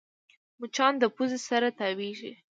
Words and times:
مچان 0.59 0.93
د 1.01 1.03
پوزې 1.15 1.39
سره 1.49 1.67
تاوېږي 1.79 2.31